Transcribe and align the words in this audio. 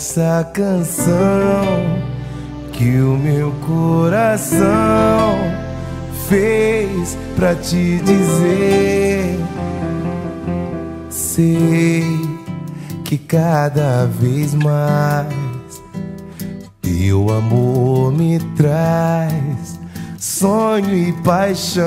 essa 0.00 0.50
canção 0.54 2.00
que 2.72 3.00
o 3.02 3.18
meu 3.18 3.52
coração 3.66 4.58
fez 6.26 7.18
pra 7.36 7.54
te 7.54 7.98
dizer. 7.98 9.38
Sei 11.10 12.02
que 13.04 13.18
cada 13.18 14.06
vez 14.06 14.54
mais 14.54 15.28
teu 16.80 17.28
amor 17.28 18.10
me 18.10 18.38
traz 18.56 19.78
sonho 20.18 20.94
e 20.94 21.12
paixão. 21.22 21.84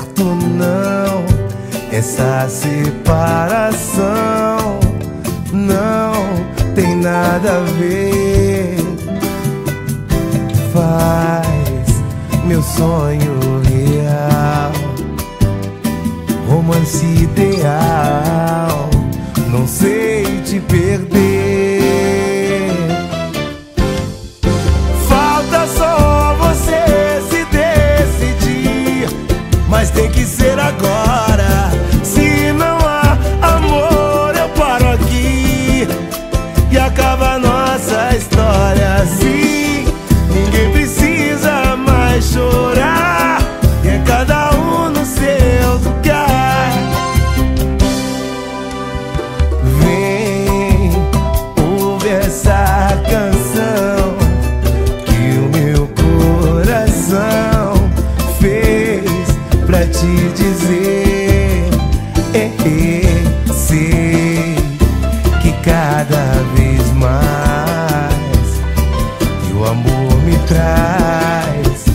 Certo, 0.00 0.24
não, 0.24 1.24
essa 1.92 2.48
separação 2.48 4.00
não 5.52 6.12
tem 6.74 6.96
nada 6.96 7.58
a 7.58 7.60
ver. 7.78 8.76
Faz 10.72 12.02
meu 12.44 12.62
sonho 12.62 13.60
real, 13.68 14.72
romance 16.48 17.04
ideal. 17.04 18.90
Pra 59.80 59.86
te 59.86 60.28
dizer. 60.34 61.70
Eh, 62.34 62.50
eh, 62.66 63.24
sei 63.50 64.54
que 65.40 65.52
cada 65.62 66.44
vez 66.54 66.92
mais 66.92 68.60
o 69.54 69.64
amor 69.64 70.22
me 70.22 70.36
traz 70.46 71.86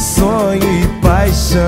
sonho 0.00 0.64
e 0.64 0.88
paixão. 1.00 1.60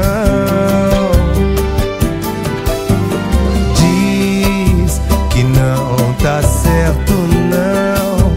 Diz 3.76 5.00
que 5.30 5.44
não 5.44 6.12
tá 6.14 6.42
certo, 6.42 7.12
não. 7.12 8.36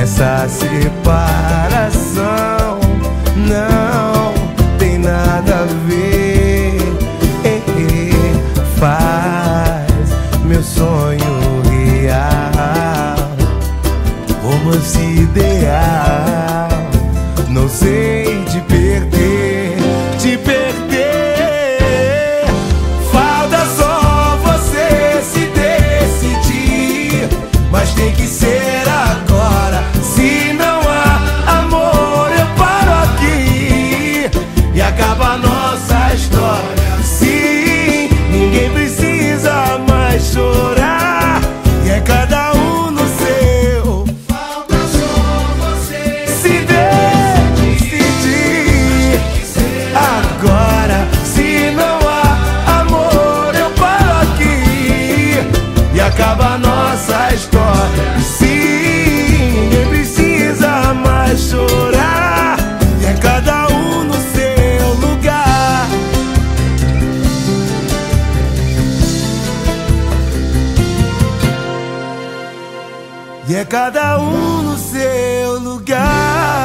Essa 0.00 0.48
separação 0.48 1.44
romance 14.74 14.98
ideal. 14.98 16.68
Não 17.48 17.68
sei 17.68 18.24
te 18.44 18.60
perder, 18.62 19.53
E 73.46 73.54
é 73.54 73.64
cada 73.64 74.18
um 74.18 74.62
no 74.62 74.78
seu 74.78 75.58
lugar. 75.58 76.63